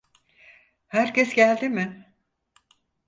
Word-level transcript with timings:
Herkes 0.87 1.33
geldi 1.35 1.69
mi? 1.69 2.13